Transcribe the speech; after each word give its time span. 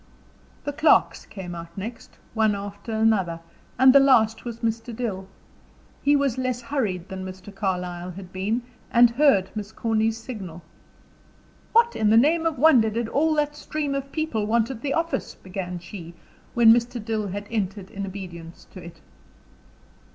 The 0.63 0.73
clerks 0.73 1.27
came 1.27 1.53
out 1.53 1.77
next, 1.77 2.17
one 2.33 2.55
after 2.55 2.91
another; 2.91 3.39
and 3.77 3.93
the 3.93 3.99
last 3.99 4.45
was 4.45 4.61
Mr. 4.61 4.95
Dill. 4.95 5.27
He 6.01 6.15
was 6.15 6.39
less 6.39 6.59
hurried 6.59 7.07
than 7.07 7.23
Mr. 7.23 7.53
Carlyle 7.53 8.09
had 8.09 8.33
been, 8.33 8.63
and 8.91 9.11
heard 9.11 9.51
Miss 9.53 9.71
Corny's 9.71 10.17
signal. 10.17 10.63
"What 11.71 11.95
in 11.95 12.09
the 12.09 12.17
name 12.17 12.47
of 12.47 12.57
wonder, 12.57 12.89
did 12.89 13.09
all 13.09 13.35
that 13.35 13.55
stream 13.55 13.93
of 13.93 14.11
people 14.11 14.47
want 14.47 14.71
at 14.71 14.81
the 14.81 14.95
office?" 14.95 15.35
began 15.35 15.77
she, 15.77 16.15
when 16.55 16.73
Mr. 16.73 16.97
Dill 17.05 17.27
had 17.27 17.45
entered 17.51 17.91
in 17.91 18.07
obedience 18.07 18.65
to 18.71 18.83
it. 18.83 19.01